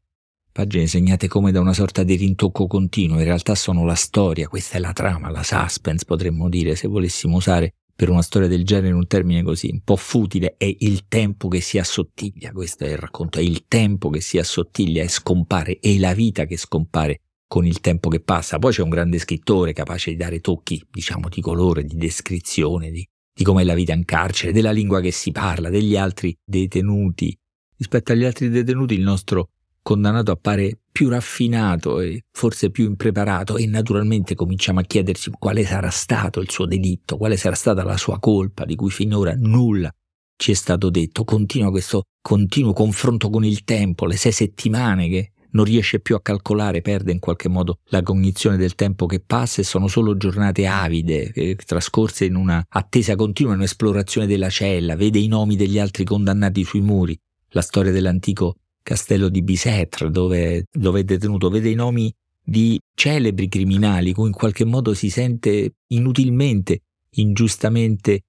Pagine 0.53 0.87
segnate 0.87 1.27
come 1.27 1.51
da 1.51 1.61
una 1.61 1.73
sorta 1.73 2.05
di 2.05 2.15
rintocco 2.15 2.69
continuo, 2.69 3.19
in 3.19 3.25
realtà 3.25 3.57
sono 3.57 3.85
la 3.85 3.95
storia, 3.95 4.49
questa 4.49 4.77
è 4.77 4.81
la 4.81 4.93
trama, 4.93 5.31
la 5.31 5.43
suspense 5.43 6.05
potremmo 6.05 6.49
dire, 6.49 6.77
se 6.77 6.87
volessimo 6.87 7.37
usare 7.37 7.75
per 7.97 8.11
una 8.11 8.21
storia 8.21 8.47
del 8.47 8.65
genere 8.65 8.93
un 8.93 9.07
termine 9.07 9.43
così 9.43 9.71
un 9.73 9.81
po' 9.81 9.97
futile 9.97 10.57
è 10.59 10.71
il 10.81 11.09
tempo 11.09 11.49
che 11.49 11.63
si 11.63 11.79
assottiglia, 11.79 12.53
questo 12.53 12.85
è 12.85 12.91
il 12.91 12.99
racconto, 12.99 13.39
è 13.39 13.43
il 13.43 13.65
tempo 13.67 14.11
che 14.11 14.21
si 14.21 14.37
assottiglia 14.37 15.03
e 15.03 15.09
scompare, 15.09 15.79
è 15.81 15.97
la 15.97 16.13
vita 16.13 16.45
che 16.45 16.59
scompare 16.59 17.23
con 17.49 17.65
il 17.65 17.81
tempo 17.81 18.11
che 18.11 18.21
passa. 18.21 18.59
Poi 18.59 18.73
c'è 18.73 18.83
un 18.83 18.91
grande 18.91 19.19
scrittore 19.19 19.73
capace 19.73 20.11
di 20.11 20.17
dare 20.17 20.41
tocchi, 20.41 20.85
diciamo, 20.91 21.31
di 21.31 21.41
colore, 21.41 21.85
di 21.85 21.97
descrizione, 21.97 22.91
di, 22.91 23.09
di 23.33 23.45
com'è 23.45 23.65
la 23.65 23.75
vita 23.75 23.95
in 23.95 24.05
carcere, 24.05 24.53
della 24.53 24.73
lingua 24.73 25.01
che 25.01 25.11
si 25.11 25.33
parla, 25.33 25.71
degli 25.71 25.97
altri 25.97 26.37
detenuti. 26.45 27.35
Rispetto 27.79 28.13
agli 28.13 28.25
altri 28.25 28.51
detenuti 28.51 28.93
il 28.95 29.03
nostro 29.03 29.53
condannato 29.87 30.33
appare 30.33 30.81
più 30.91 31.09
raffinato 31.09 32.01
e 32.01 32.25
forse 32.33 32.71
più 32.71 32.87
impreparato 32.87 33.57
e 33.57 33.67
naturalmente 33.67 34.35
cominciamo 34.35 34.81
a 34.81 34.83
chiederci 34.83 35.31
quale 35.39 35.65
sarà 35.65 35.91
stato 35.91 36.41
il 36.41 36.51
suo 36.51 36.67
delitto, 36.67 37.17
quale 37.17 37.37
sarà 37.37 37.55
stata 37.55 37.85
la 37.85 37.97
sua 37.97 38.19
colpa 38.19 38.65
di 38.65 38.75
cui 38.75 38.91
finora 38.91 39.37
nulla 39.39 39.89
ci 40.37 40.51
è 40.51 40.55
stato 40.55 40.91
detto. 40.91 41.23
Continua 41.23 41.71
questo 41.71 42.03
continuo 42.21 42.73
confronto 42.73 43.31
con 43.31 43.45
il 43.45 43.63
tempo, 43.63 44.07
le 44.07 44.17
sei 44.17 44.33
settimane 44.33 45.09
che 45.09 45.31
non 45.51 45.65
riesce 45.65 46.01
più 46.01 46.17
a 46.17 46.21
calcolare, 46.21 46.83
perde 46.83 47.13
in 47.13 47.21
qualche 47.21 47.49
modo 47.49 47.79
la 47.91 48.03
cognizione 48.03 48.57
del 48.57 48.75
tempo 48.75 49.07
che 49.07 49.23
passa 49.25 49.61
e 49.61 49.65
sono 49.65 49.87
solo 49.87 50.17
giornate 50.17 50.67
avide, 50.67 51.31
eh, 51.31 51.55
trascorse 51.55 52.25
in 52.25 52.35
una 52.35 52.61
attesa 52.69 53.15
continua, 53.15 53.53
in 53.53 53.59
un'esplorazione 53.59 54.27
della 54.27 54.51
cella, 54.51 54.97
vede 54.97 55.21
i 55.21 55.29
nomi 55.29 55.55
degli 55.55 55.79
altri 55.79 56.03
condannati 56.03 56.65
sui 56.65 56.81
muri, 56.81 57.17
la 57.51 57.63
storia 57.63 57.93
dell'antico 57.93 58.57
castello 58.87 59.29
di 59.29 59.43
Bisetre, 59.43 60.13
dove, 60.13 60.67
dove 60.71 61.01
è 61.01 61.03
detenuto, 61.03 61.51
vede 61.51 61.71
i 61.71 61.75
nomi 61.75 62.15
di 62.41 62.79
celebri 62.95 63.49
criminali 63.49 64.13
cui 64.13 64.29
in 64.29 64.33
qualche 64.33 64.65
modo 64.65 64.95
si 64.95 65.11
sente 65.11 65.75
inutilmente, 65.89 66.83
ingiustamente 67.17 68.21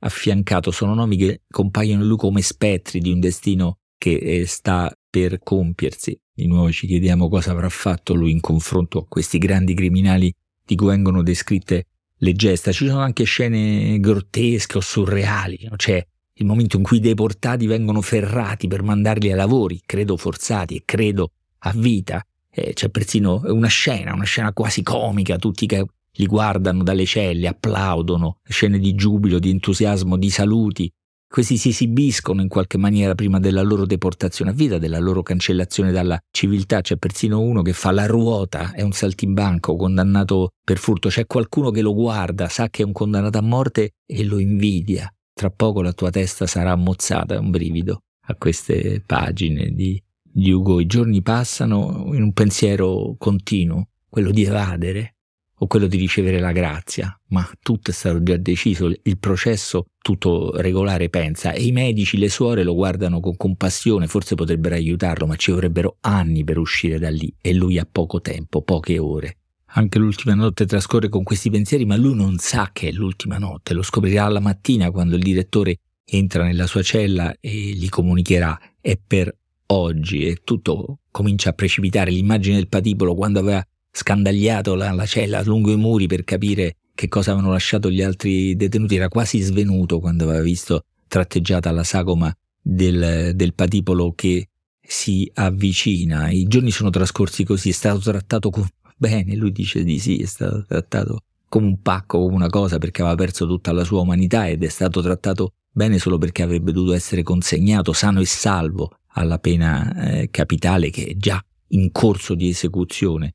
affiancato. 0.00 0.70
Sono 0.70 0.92
nomi 0.92 1.16
che 1.16 1.40
compaiono 1.48 2.02
in 2.02 2.08
lui 2.08 2.18
come 2.18 2.42
spettri 2.42 3.00
di 3.00 3.10
un 3.10 3.20
destino 3.20 3.78
che 3.96 4.16
eh, 4.16 4.44
sta 4.44 4.94
per 5.08 5.38
compiersi. 5.42 6.20
Di 6.34 6.46
nuovo 6.46 6.70
ci 6.70 6.86
chiediamo 6.86 7.30
cosa 7.30 7.52
avrà 7.52 7.70
fatto 7.70 8.12
lui 8.12 8.32
in 8.32 8.40
confronto 8.40 8.98
a 8.98 9.06
questi 9.08 9.38
grandi 9.38 9.72
criminali 9.72 10.30
di 10.62 10.76
cui 10.76 10.88
vengono 10.88 11.22
descritte 11.22 11.86
le 12.16 12.32
gesta. 12.34 12.70
Ci 12.70 12.86
sono 12.86 13.00
anche 13.00 13.24
scene 13.24 13.98
grottesche 13.98 14.76
o 14.76 14.82
surreali, 14.82 15.68
no? 15.70 15.76
c'è 15.76 16.06
il 16.34 16.46
momento 16.46 16.76
in 16.76 16.82
cui 16.82 16.96
i 16.96 17.00
deportati 17.00 17.66
vengono 17.66 18.00
ferrati 18.00 18.66
per 18.68 18.82
mandarli 18.82 19.30
ai 19.30 19.36
lavori, 19.36 19.80
credo 19.84 20.16
forzati 20.16 20.76
e 20.76 20.82
credo 20.84 21.32
a 21.58 21.72
vita. 21.74 22.24
Eh, 22.50 22.72
c'è 22.74 22.88
persino 22.88 23.40
una 23.44 23.68
scena, 23.68 24.12
una 24.14 24.24
scena 24.24 24.52
quasi 24.52 24.82
comica, 24.82 25.36
tutti 25.36 25.66
che 25.66 25.84
li 26.16 26.26
guardano 26.26 26.82
dalle 26.82 27.06
celle, 27.06 27.48
applaudono, 27.48 28.38
scene 28.44 28.78
di 28.78 28.94
giubilo, 28.94 29.38
di 29.38 29.50
entusiasmo, 29.50 30.16
di 30.16 30.30
saluti. 30.30 30.92
questi 31.32 31.56
si 31.56 31.70
esibiscono 31.70 32.42
in 32.42 32.48
qualche 32.48 32.76
maniera 32.76 33.14
prima 33.14 33.40
della 33.40 33.62
loro 33.62 33.86
deportazione 33.86 34.50
a 34.50 34.54
vita, 34.54 34.76
della 34.76 34.98
loro 34.98 35.22
cancellazione 35.22 35.90
dalla 35.90 36.20
civiltà. 36.30 36.82
C'è 36.82 36.96
persino 36.98 37.40
uno 37.40 37.62
che 37.62 37.72
fa 37.72 37.90
la 37.90 38.04
ruota, 38.04 38.72
è 38.72 38.82
un 38.82 38.92
saltimbanco 38.92 39.74
condannato 39.76 40.50
per 40.62 40.76
furto. 40.76 41.08
C'è 41.08 41.24
qualcuno 41.26 41.70
che 41.70 41.80
lo 41.80 41.94
guarda, 41.94 42.48
sa 42.50 42.68
che 42.68 42.82
è 42.82 42.84
un 42.84 42.92
condannato 42.92 43.38
a 43.38 43.42
morte 43.42 43.94
e 44.04 44.24
lo 44.24 44.38
invidia. 44.38 45.10
Tra 45.42 45.50
poco 45.50 45.82
la 45.82 45.92
tua 45.92 46.10
testa 46.10 46.46
sarà 46.46 46.70
ammozzata, 46.70 47.40
un 47.40 47.50
brivido 47.50 48.04
a 48.26 48.36
queste 48.36 49.02
pagine 49.04 49.72
di, 49.72 50.00
di 50.22 50.52
Ugo. 50.52 50.78
I 50.78 50.86
giorni 50.86 51.20
passano 51.20 52.12
in 52.14 52.22
un 52.22 52.32
pensiero 52.32 53.16
continuo, 53.18 53.88
quello 54.08 54.30
di 54.30 54.44
evadere, 54.44 55.16
o 55.54 55.66
quello 55.66 55.88
di 55.88 55.96
ricevere 55.96 56.38
la 56.38 56.52
grazia, 56.52 57.20
ma 57.30 57.44
tutto 57.60 57.90
è 57.90 57.92
stato 57.92 58.22
già 58.22 58.36
deciso, 58.36 58.88
il 59.02 59.18
processo 59.18 59.86
tutto 59.98 60.52
regolare 60.60 61.08
pensa 61.08 61.50
e 61.50 61.64
i 61.64 61.72
medici, 61.72 62.18
le 62.18 62.28
suore 62.28 62.62
lo 62.62 62.74
guardano 62.74 63.18
con 63.18 63.36
compassione, 63.36 64.06
forse 64.06 64.36
potrebbero 64.36 64.76
aiutarlo, 64.76 65.26
ma 65.26 65.34
ci 65.34 65.50
vorrebbero 65.50 65.96
anni 66.02 66.44
per 66.44 66.58
uscire 66.58 67.00
da 67.00 67.10
lì 67.10 67.34
e 67.40 67.52
lui 67.52 67.80
ha 67.80 67.88
poco 67.90 68.20
tempo, 68.20 68.62
poche 68.62 68.96
ore. 69.00 69.38
Anche 69.74 69.98
l'ultima 69.98 70.34
notte 70.34 70.66
trascorre 70.66 71.08
con 71.08 71.22
questi 71.22 71.48
pensieri, 71.48 71.86
ma 71.86 71.96
lui 71.96 72.14
non 72.14 72.36
sa 72.38 72.70
che 72.72 72.88
è 72.88 72.92
l'ultima 72.92 73.38
notte, 73.38 73.72
lo 73.72 73.82
scoprirà 73.82 74.24
alla 74.24 74.40
mattina 74.40 74.90
quando 74.90 75.16
il 75.16 75.22
direttore 75.22 75.78
entra 76.04 76.44
nella 76.44 76.66
sua 76.66 76.82
cella 76.82 77.34
e 77.40 77.50
gli 77.50 77.88
comunicherà 77.88 78.60
è 78.80 78.98
per 78.98 79.34
oggi 79.66 80.26
e 80.26 80.40
tutto 80.44 80.98
comincia 81.10 81.50
a 81.50 81.52
precipitare. 81.54 82.10
L'immagine 82.10 82.56
del 82.56 82.68
patibolo 82.68 83.14
quando 83.14 83.38
aveva 83.38 83.66
scandagliato 83.90 84.74
la, 84.74 84.90
la 84.92 85.06
cella 85.06 85.42
lungo 85.42 85.72
i 85.72 85.76
muri 85.76 86.06
per 86.06 86.24
capire 86.24 86.76
che 86.94 87.08
cosa 87.08 87.30
avevano 87.30 87.52
lasciato 87.52 87.90
gli 87.90 88.02
altri 88.02 88.54
detenuti, 88.54 88.96
era 88.96 89.08
quasi 89.08 89.40
svenuto 89.40 90.00
quando 90.00 90.24
aveva 90.24 90.42
visto 90.42 90.84
tratteggiata 91.08 91.70
la 91.70 91.84
sagoma 91.84 92.34
del, 92.60 93.32
del 93.34 93.54
patipolo 93.54 94.12
che 94.14 94.48
si 94.82 95.30
avvicina. 95.34 96.28
I 96.30 96.44
giorni 96.44 96.70
sono 96.70 96.90
trascorsi 96.90 97.44
così, 97.44 97.70
è 97.70 97.72
stato 97.72 98.00
trattato 98.00 98.50
con... 98.50 98.68
bene, 99.08 99.34
lui 99.34 99.52
dice 99.52 99.82
di 99.82 99.98
sì, 99.98 100.22
è 100.22 100.26
stato 100.26 100.64
trattato 100.66 101.24
come 101.48 101.66
un 101.66 101.82
pacco, 101.82 102.20
come 102.20 102.34
una 102.34 102.48
cosa, 102.48 102.78
perché 102.78 103.02
aveva 103.02 103.16
perso 103.16 103.46
tutta 103.46 103.72
la 103.72 103.84
sua 103.84 104.00
umanità 104.00 104.48
ed 104.48 104.62
è 104.62 104.68
stato 104.68 105.02
trattato 105.02 105.54
bene 105.70 105.98
solo 105.98 106.18
perché 106.18 106.42
avrebbe 106.42 106.72
dovuto 106.72 106.94
essere 106.94 107.22
consegnato 107.22 107.92
sano 107.92 108.20
e 108.20 108.26
salvo 108.26 108.98
alla 109.14 109.38
pena 109.38 109.94
eh, 109.94 110.30
capitale 110.30 110.90
che 110.90 111.06
è 111.06 111.16
già 111.16 111.42
in 111.68 111.90
corso 111.90 112.34
di 112.34 112.48
esecuzione 112.48 113.34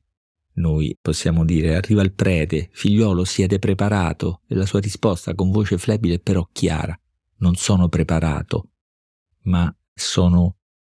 noi 0.58 0.96
possiamo 1.00 1.44
dire, 1.44 1.76
arriva 1.76 2.02
il 2.02 2.12
prete, 2.12 2.68
figliolo 2.72 3.24
siete 3.24 3.58
preparato? 3.58 4.40
E 4.46 4.54
la 4.54 4.66
sua 4.66 4.80
risposta 4.80 5.34
con 5.34 5.50
voce 5.50 5.78
flebile 5.78 6.18
però 6.18 6.46
chiara, 6.50 6.98
non 7.38 7.54
sono 7.54 7.88
preparato, 7.88 8.70
ma 9.42 9.72
sono 9.94 10.56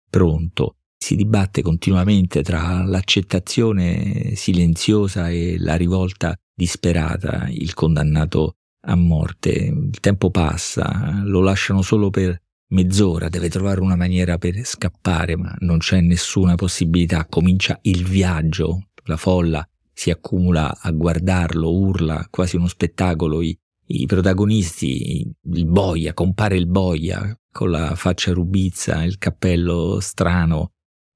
pronto. 0.09 0.77
Si 1.03 1.17
dibatte 1.17 1.63
continuamente 1.63 2.43
tra 2.43 2.85
l'accettazione 2.85 4.35
silenziosa 4.37 5.31
e 5.31 5.57
la 5.59 5.75
rivolta 5.75 6.37
disperata, 6.55 7.49
il 7.49 7.73
condannato 7.73 8.57
a 8.87 8.95
morte. 8.95 9.51
Il 9.51 9.99
tempo 10.01 10.31
passa, 10.31 11.23
lo 11.25 11.41
lasciano 11.41 11.81
solo 11.81 12.11
per 12.11 12.39
mezz'ora, 12.73 13.31
deve 13.31 13.49
trovare 13.49 13.81
una 13.81 13.97
maniera 13.97 14.37
per 14.37 14.63
scappare, 14.65 15.37
ma 15.37 15.57
non 15.61 15.79
c'è 15.79 16.01
nessuna 16.01 16.55
possibilità. 16.55 17.27
Comincia 17.27 17.79
il 17.83 18.05
viaggio 18.05 18.89
la 19.05 19.17
folla 19.17 19.67
si 19.93 20.11
accumula 20.11 20.79
a 20.81 20.91
guardarlo, 20.93 21.75
urla, 21.75 22.27
quasi 22.31 22.57
uno 22.57 22.69
spettacolo, 22.69 23.43
i, 23.43 23.59
i 23.87 24.07
protagonisti, 24.07 25.29
il 25.53 25.67
boia, 25.67 26.15
compare 26.15 26.57
il 26.57 26.67
boia 26.67 27.35
con 27.51 27.71
la 27.71 27.95
faccia 27.97 28.33
rubizza, 28.33 29.03
il 29.03 29.19
cappello 29.19 29.99
strano. 30.01 30.73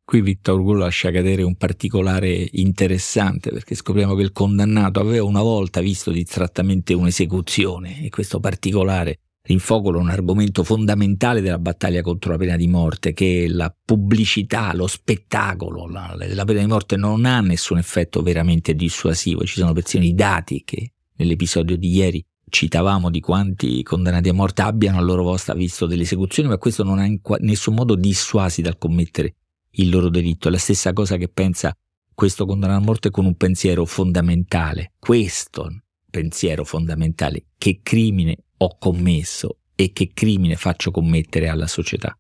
Qui 0.07 0.21
Victor 0.21 0.61
Hugo 0.61 0.75
lascia 0.75 1.11
cadere 1.11 1.43
un 1.43 1.57
particolare 1.57 2.47
interessante 2.53 3.51
perché 3.51 3.75
scopriamo 3.75 4.15
che 4.15 4.21
il 4.23 4.33
condannato 4.33 5.01
aveva 5.01 5.25
una 5.25 5.41
volta 5.41 5.81
visto 5.81 6.11
distrattamente 6.11 6.93
un'esecuzione 6.93 8.05
e 8.05 8.11
questo 8.11 8.39
particolare 8.39 9.21
rinfocola 9.47 9.99
un 9.99 10.11
argomento 10.11 10.63
fondamentale 10.63 11.41
della 11.41 11.59
battaglia 11.59 12.03
contro 12.03 12.33
la 12.33 12.37
pena 12.37 12.57
di 12.57 12.67
morte, 12.67 13.15
che 13.15 13.47
la 13.49 13.75
pubblicità, 13.85 14.75
lo 14.75 14.87
spettacolo 14.87 15.89
la, 15.89 16.15
la 16.19 16.45
pena 16.45 16.61
di 16.61 16.67
morte 16.67 16.97
non 16.97 17.25
ha 17.25 17.41
nessun 17.41 17.79
effetto 17.79 18.21
veramente 18.21 18.75
dissuasivo. 18.75 19.45
Ci 19.45 19.59
sono 19.59 19.73
persino 19.73 20.05
i 20.05 20.15
dati 20.15 20.63
che 20.67 20.93
nell'episodio 21.17 21.79
di 21.79 21.91
ieri 21.91 22.23
citavamo 22.47 23.09
di 23.09 23.21
quanti 23.21 23.83
condannati 23.83 24.29
a 24.29 24.35
morte 24.35 24.61
abbiano 24.61 24.99
a 24.99 25.03
loro 25.03 25.23
volta 25.23 25.55
visto 25.55 25.87
delle 25.87 26.03
esecuzioni, 26.03 26.51
ma 26.51 26.59
questo 26.59 26.85
non 26.85 26.99
ha 26.99 27.07
in 27.07 27.21
nessun 27.41 27.75
modo 27.75 27.95
dissuasi 27.95 28.61
dal 28.61 28.77
commettere 28.77 29.37
il 29.75 29.88
loro 29.88 30.09
delitto. 30.09 30.49
È 30.49 30.50
la 30.50 30.59
stessa 30.59 30.93
cosa 30.93 31.16
che 31.16 31.28
pensa 31.28 31.76
questo 32.14 32.47
condannato 32.47 32.81
a 32.81 32.85
morte 32.85 33.11
con 33.11 33.25
un 33.25 33.37
pensiero 33.37 33.85
fondamentale. 33.85 34.93
Questo 34.99 35.69
pensiero 36.11 36.64
fondamentale, 36.64 37.47
che 37.59 37.81
crimine 37.83 38.37
ho 38.59 38.78
commesso 38.78 39.59
e 39.75 39.93
che 39.93 40.12
crimine 40.14 40.54
faccio 40.57 40.90
commettere 40.90 41.49
alla 41.49 41.66
società. 41.66 42.16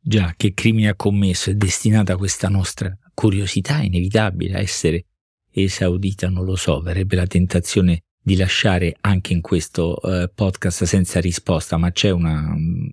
Già, 0.00 0.34
che 0.36 0.54
crimine 0.54 0.88
ha 0.88 0.94
commesso 0.94 1.50
è 1.50 1.54
destinata 1.54 2.16
questa 2.16 2.48
nostra 2.48 2.96
curiosità 3.14 3.82
inevitabile 3.82 4.54
a 4.54 4.60
essere 4.60 5.04
esaudita, 5.50 6.28
non 6.28 6.44
lo 6.44 6.56
so, 6.56 6.80
verrebbe 6.80 7.16
la 7.16 7.26
tentazione 7.26 8.04
di 8.20 8.36
lasciare 8.36 8.96
anche 9.00 9.32
in 9.32 9.40
questo 9.40 9.98
uh, 10.00 10.30
podcast 10.34 10.84
senza 10.84 11.20
risposta, 11.20 11.76
ma 11.76 11.92
c'è 11.92 12.10
una 12.10 12.52
um, 12.54 12.88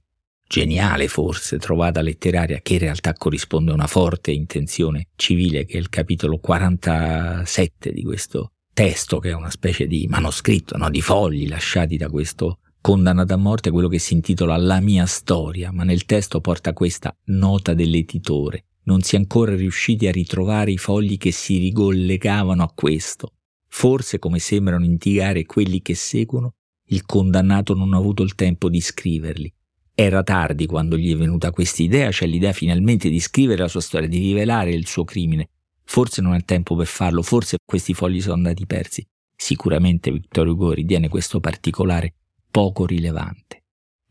geniale 0.51 1.07
forse 1.07 1.59
trovata 1.59 2.01
letteraria 2.01 2.59
che 2.63 2.73
in 2.73 2.79
realtà 2.79 3.13
corrisponde 3.13 3.69
a 3.69 3.75
una 3.75 3.85
forte 3.85 4.31
intenzione 4.31 5.09
civile 5.15 5.63
che 5.63 5.77
è 5.77 5.79
il 5.79 5.89
capitolo 5.89 6.39
47 6.39 7.91
di 7.93 8.01
questo 8.01 8.53
testo 8.73 9.19
che 9.19 9.29
è 9.29 9.33
una 9.33 9.51
specie 9.51 9.85
di 9.85 10.07
manoscritto, 10.09 10.75
no? 10.75 10.89
di 10.89 11.01
fogli 11.01 11.47
lasciati 11.47 11.97
da 11.97 12.09
questo 12.09 12.61
condannato 12.81 13.35
a 13.35 13.37
morte, 13.37 13.69
quello 13.69 13.89
che 13.89 13.99
si 13.99 14.15
intitola 14.15 14.57
La 14.57 14.79
mia 14.79 15.05
storia, 15.05 15.71
ma 15.71 15.83
nel 15.83 16.05
testo 16.05 16.41
porta 16.41 16.73
questa 16.73 17.15
nota 17.25 17.75
dell'editore. 17.75 18.65
Non 18.85 19.01
si 19.01 19.15
è 19.15 19.19
ancora 19.19 19.53
riusciti 19.53 20.07
a 20.07 20.11
ritrovare 20.11 20.71
i 20.71 20.77
fogli 20.77 21.17
che 21.17 21.31
si 21.31 21.59
ricollegavano 21.59 22.63
a 22.63 22.71
questo. 22.73 23.33
Forse, 23.67 24.17
come 24.17 24.39
sembrano 24.39 24.83
indicare 24.83 25.45
quelli 25.45 25.83
che 25.83 25.93
seguono, 25.93 26.53
il 26.87 27.05
condannato 27.05 27.75
non 27.75 27.93
ha 27.93 27.97
avuto 27.97 28.23
il 28.23 28.33
tempo 28.33 28.67
di 28.67 28.81
scriverli. 28.81 29.53
Era 30.01 30.23
tardi 30.23 30.65
quando 30.65 30.97
gli 30.97 31.11
è 31.11 31.17
venuta 31.17 31.51
questa 31.51 31.83
idea, 31.83 32.11
cioè 32.11 32.27
l'idea 32.27 32.53
finalmente 32.53 33.09
di 33.09 33.19
scrivere 33.19 33.61
la 33.61 33.67
sua 33.67 33.81
storia, 33.81 34.07
di 34.07 34.19
rivelare 34.19 34.71
il 34.71 34.87
suo 34.87 35.03
crimine, 35.03 35.49
Forse 35.89 36.21
non 36.21 36.35
è 36.35 36.43
tempo 36.45 36.75
per 36.75 36.85
farlo, 36.85 37.23
forse 37.23 37.57
questi 37.65 37.95
fogli 37.95 38.21
sono 38.21 38.35
andati 38.35 38.67
persi. 38.67 39.03
Sicuramente 39.35 40.11
Victor 40.11 40.45
Hugo 40.45 40.71
ritiene 40.71 41.09
questo 41.09 41.39
particolare 41.39 42.13
poco 42.51 42.85
rilevante. 42.85 43.63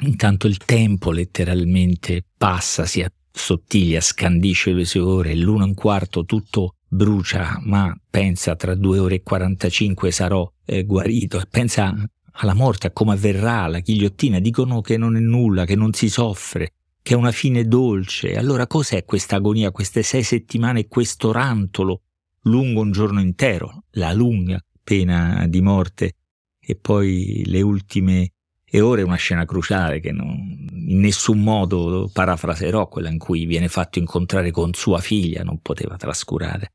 Intanto 0.02 0.48
il 0.48 0.56
tempo 0.56 1.12
letteralmente 1.12 2.24
passa, 2.36 2.84
si 2.84 3.06
assottiglia, 3.32 4.00
scandisce 4.00 4.72
le 4.72 4.84
sue 4.84 5.00
ore, 5.02 5.36
l'uno 5.36 5.62
e 5.62 5.68
un 5.68 5.74
quarto 5.74 6.24
tutto 6.24 6.74
brucia, 6.88 7.60
ma 7.62 7.96
pensa 8.10 8.56
tra 8.56 8.74
due 8.74 8.98
ore 8.98 9.14
e 9.14 9.22
45 9.22 10.10
sarò 10.10 10.52
eh, 10.64 10.82
guarito, 10.82 11.40
pensa 11.48 11.94
alla 12.40 12.54
morte, 12.54 12.88
a 12.88 12.90
come 12.90 13.12
avverrà 13.12 13.66
la 13.66 13.80
ghigliottina, 13.80 14.38
dicono 14.38 14.80
che 14.80 14.96
non 14.96 15.16
è 15.16 15.20
nulla, 15.20 15.64
che 15.64 15.74
non 15.74 15.92
si 15.92 16.08
soffre, 16.08 16.72
che 17.02 17.14
è 17.14 17.16
una 17.16 17.32
fine 17.32 17.64
dolce. 17.64 18.36
Allora 18.36 18.66
cos'è 18.66 19.04
questa 19.04 19.36
agonia, 19.36 19.70
queste 19.70 20.02
sei 20.02 20.22
settimane, 20.22 20.88
questo 20.88 21.32
rantolo 21.32 22.02
lungo 22.42 22.80
un 22.80 22.92
giorno 22.92 23.20
intero, 23.20 23.84
la 23.92 24.12
lunga 24.12 24.62
pena 24.82 25.46
di 25.48 25.60
morte 25.60 26.14
e 26.58 26.76
poi 26.76 27.42
le 27.46 27.60
ultime 27.60 28.32
e 28.70 28.80
ora 28.80 29.00
è 29.00 29.04
una 29.04 29.16
scena 29.16 29.46
cruciale 29.46 29.98
che 29.98 30.12
non, 30.12 30.66
in 30.70 31.00
nessun 31.00 31.40
modo 31.42 32.10
parafraserò, 32.12 32.86
quella 32.86 33.08
in 33.08 33.18
cui 33.18 33.46
viene 33.46 33.68
fatto 33.68 33.98
incontrare 33.98 34.50
con 34.50 34.74
sua 34.74 35.00
figlia, 35.00 35.42
non 35.42 35.60
poteva 35.60 35.96
trascurare 35.96 36.72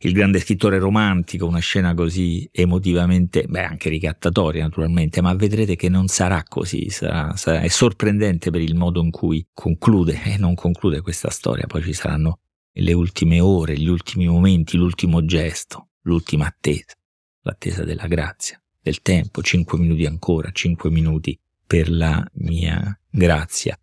il 0.00 0.12
grande 0.12 0.40
scrittore 0.40 0.78
romantico, 0.78 1.46
una 1.46 1.58
scena 1.58 1.94
così 1.94 2.48
emotivamente, 2.52 3.44
beh 3.44 3.64
anche 3.64 3.88
ricattatoria 3.88 4.64
naturalmente, 4.64 5.22
ma 5.22 5.34
vedrete 5.34 5.74
che 5.74 5.88
non 5.88 6.08
sarà 6.08 6.42
così, 6.46 6.90
sarà, 6.90 7.34
sarà, 7.36 7.60
è 7.60 7.68
sorprendente 7.68 8.50
per 8.50 8.60
il 8.60 8.74
modo 8.74 9.02
in 9.02 9.10
cui 9.10 9.46
conclude 9.54 10.22
e 10.22 10.36
non 10.36 10.54
conclude 10.54 11.00
questa 11.00 11.30
storia, 11.30 11.66
poi 11.66 11.82
ci 11.82 11.94
saranno 11.94 12.40
le 12.72 12.92
ultime 12.92 13.40
ore, 13.40 13.78
gli 13.78 13.88
ultimi 13.88 14.26
momenti, 14.26 14.76
l'ultimo 14.76 15.24
gesto, 15.24 15.88
l'ultima 16.02 16.46
attesa, 16.46 16.94
l'attesa 17.40 17.84
della 17.84 18.06
grazia, 18.06 18.62
del 18.80 19.00
tempo, 19.00 19.42
cinque 19.42 19.78
minuti 19.78 20.04
ancora, 20.04 20.50
cinque 20.52 20.90
minuti 20.90 21.38
per 21.66 21.90
la 21.90 22.24
mia 22.34 22.98
grazia. 23.08 23.78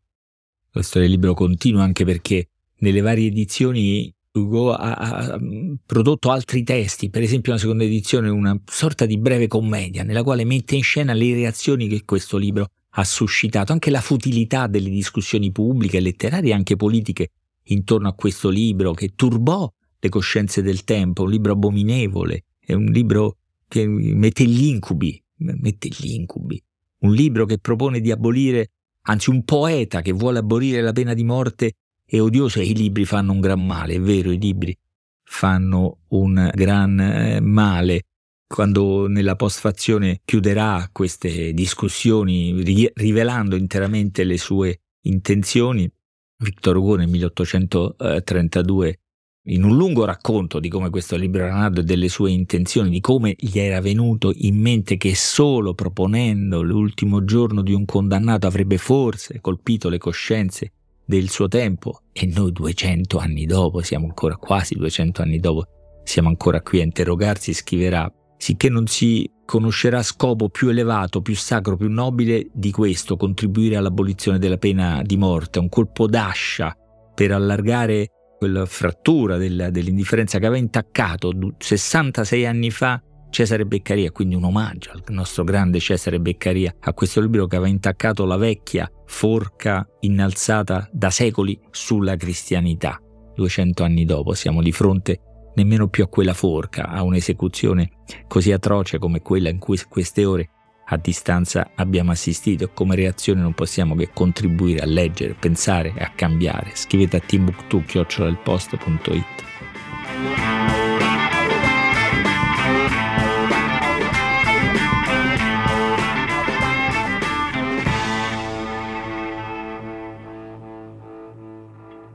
Del 0.71 1.09
libro 1.09 1.33
continua 1.33 1.83
anche 1.83 2.05
perché 2.05 2.49
nelle 2.77 3.01
varie 3.01 3.27
edizioni 3.27 4.13
Hugo 4.35 4.73
ha, 4.73 4.93
ha, 4.93 5.39
mm, 5.39 5.75
prodotto 5.85 6.31
altri 6.31 6.63
testi, 6.63 7.09
per 7.11 7.21
esempio 7.21 7.51
una 7.51 7.61
seconda 7.61 7.83
edizione, 7.83 8.29
una 8.29 8.59
sorta 8.65 9.05
di 9.05 9.19
breve 9.19 9.47
commedia 9.47 10.03
nella 10.03 10.23
quale 10.23 10.43
mette 10.43 10.75
in 10.75 10.81
scena 10.81 11.13
le 11.13 11.33
reazioni 11.35 11.87
che 11.87 12.03
questo 12.03 12.37
libro 12.37 12.69
ha 12.95 13.03
suscitato, 13.03 13.71
anche 13.71 13.91
la 13.91 14.01
futilità 14.01 14.67
delle 14.67 14.89
discussioni 14.89 15.51
pubbliche, 15.51 15.99
letterarie 15.99 16.51
e 16.51 16.53
anche 16.53 16.75
politiche 16.75 17.29
intorno 17.65 18.07
a 18.07 18.13
questo 18.13 18.49
libro 18.49 18.93
che 18.93 19.13
turbò 19.15 19.71
le 19.99 20.09
coscienze 20.09 20.61
del 20.61 20.83
tempo, 20.83 21.23
un 21.23 21.29
libro 21.29 21.53
abominevole, 21.53 22.45
è 22.59 22.73
un 22.73 22.85
libro 22.85 23.37
che 23.67 23.85
mette 23.87 24.45
gli 24.45 24.65
incubi, 24.65 25.21
mette 25.37 25.89
gli 25.89 26.11
incubi, 26.11 26.61
un 26.99 27.13
libro 27.13 27.45
che 27.45 27.59
propone 27.59 28.01
di 28.01 28.11
abolire, 28.11 28.71
anzi 29.03 29.29
un 29.29 29.43
poeta 29.43 30.01
che 30.01 30.11
vuole 30.11 30.39
abolire 30.39 30.81
la 30.81 30.91
pena 30.91 31.13
di 31.13 31.23
morte 31.23 31.75
e 32.05 32.63
i 32.63 32.75
libri 32.75 33.05
fanno 33.05 33.31
un 33.31 33.39
gran 33.39 33.65
male, 33.65 33.95
è 33.95 33.99
vero, 33.99 34.31
i 34.31 34.39
libri 34.39 34.77
fanno 35.23 35.99
un 36.09 36.51
gran 36.53 36.99
eh, 36.99 37.39
male. 37.39 38.03
Quando 38.45 39.07
nella 39.07 39.35
postfazione 39.35 40.21
chiuderà 40.23 40.87
queste 40.91 41.53
discussioni 41.53 42.61
ri- 42.61 42.91
rivelando 42.93 43.55
interamente 43.55 44.23
le 44.23 44.37
sue 44.37 44.81
intenzioni, 45.05 45.89
Victor 46.37 46.77
Hugo 46.77 46.95
nel 46.97 47.07
1832 47.07 48.99
in 49.47 49.63
un 49.63 49.75
lungo 49.75 50.05
racconto 50.05 50.59
di 50.59 50.69
come 50.69 50.89
questo 50.89 51.17
libro 51.17 51.43
era 51.43 51.55
nato 51.55 51.81
e 51.81 51.83
delle 51.83 52.07
sue 52.09 52.31
intenzioni, 52.31 52.89
di 52.89 53.01
come 53.01 53.35
gli 53.37 53.59
era 53.59 53.81
venuto 53.81 54.31
in 54.33 54.57
mente 54.57 54.97
che 54.97 55.15
solo 55.15 55.73
proponendo 55.73 56.61
l'ultimo 56.61 57.25
giorno 57.25 57.61
di 57.61 57.73
un 57.73 57.85
condannato 57.85 58.47
avrebbe 58.47 58.77
forse 58.77 59.41
colpito 59.41 59.89
le 59.89 59.97
coscienze 59.97 60.71
del 61.05 61.29
suo 61.29 61.47
tempo 61.47 62.01
e 62.11 62.25
noi 62.25 62.51
200 62.51 63.17
anni 63.17 63.45
dopo, 63.45 63.81
siamo 63.81 64.05
ancora 64.07 64.35
quasi 64.37 64.75
200 64.75 65.21
anni 65.21 65.39
dopo, 65.39 65.65
siamo 66.03 66.29
ancora 66.29 66.61
qui 66.61 66.79
a 66.79 66.83
interrogarsi, 66.83 67.53
scriverà, 67.53 68.11
sicché 68.37 68.69
non 68.69 68.87
si 68.87 69.29
conoscerà 69.45 70.01
scopo 70.01 70.49
più 70.49 70.69
elevato, 70.69 71.21
più 71.21 71.35
sacro, 71.35 71.75
più 71.75 71.89
nobile 71.89 72.47
di 72.53 72.71
questo, 72.71 73.17
contribuire 73.17 73.75
all'abolizione 73.75 74.39
della 74.39 74.57
pena 74.57 75.01
di 75.03 75.17
morte, 75.17 75.59
un 75.59 75.69
colpo 75.69 76.07
d'ascia 76.07 76.75
per 77.13 77.31
allargare 77.31 78.09
quella 78.37 78.65
frattura 78.65 79.37
della, 79.37 79.69
dell'indifferenza 79.69 80.39
che 80.39 80.45
aveva 80.45 80.61
intaccato 80.61 81.31
66 81.57 82.45
anni 82.45 82.71
fa 82.71 83.01
Cesare 83.33 83.65
Beccaria, 83.65 84.11
quindi 84.11 84.35
un 84.35 84.43
omaggio 84.43 84.91
al 84.91 85.01
nostro 85.07 85.43
grande 85.43 85.79
Cesare 85.79 86.19
Beccaria, 86.19 86.75
a 86.79 86.93
questo 86.93 87.19
libro 87.19 87.47
che 87.47 87.55
aveva 87.55 87.71
intaccato 87.71 88.25
la 88.25 88.37
vecchia 88.37 88.87
forca 89.07 89.83
innalzata 90.01 90.87
da 90.91 91.09
secoli 91.09 91.59
sulla 91.71 92.15
cristianità. 92.15 93.01
200 93.33 93.83
anni 93.83 94.05
dopo 94.05 94.35
siamo 94.35 94.61
di 94.61 94.71
fronte 94.71 95.49
nemmeno 95.55 95.87
più 95.87 96.03
a 96.03 96.09
quella 96.09 96.35
forca, 96.35 96.89
a 96.89 97.01
un'esecuzione 97.01 97.89
così 98.27 98.51
atroce 98.51 98.99
come 98.99 99.23
quella 99.23 99.49
in 99.49 99.57
cui 99.57 99.79
queste 99.89 100.25
ore 100.25 100.49
a 100.85 100.97
distanza 100.97 101.71
abbiamo 101.73 102.11
assistito 102.11 102.65
e 102.65 102.69
come 102.71 102.95
reazione 102.95 103.41
non 103.41 103.55
possiamo 103.55 103.95
che 103.95 104.11
contribuire 104.13 104.83
a 104.83 104.85
leggere, 104.85 105.33
pensare 105.33 105.91
e 105.97 106.03
a 106.03 106.11
cambiare. 106.15 106.75
Scrivete 106.75 107.17
a 107.17 107.19
timbuktu.it 107.19 108.41